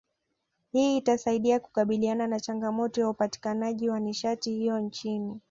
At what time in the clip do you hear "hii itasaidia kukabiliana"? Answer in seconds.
0.71-2.27